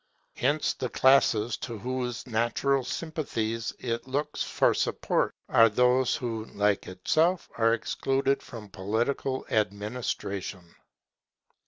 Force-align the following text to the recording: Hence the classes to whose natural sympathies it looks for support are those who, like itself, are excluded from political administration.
Hence 0.35 0.73
the 0.73 0.89
classes 0.89 1.57
to 1.57 1.77
whose 1.77 2.25
natural 2.25 2.83
sympathies 2.83 3.71
it 3.77 4.07
looks 4.07 4.41
for 4.41 4.73
support 4.73 5.35
are 5.47 5.69
those 5.69 6.15
who, 6.15 6.45
like 6.45 6.87
itself, 6.87 7.47
are 7.55 7.75
excluded 7.75 8.41
from 8.41 8.69
political 8.69 9.45
administration. 9.51 10.73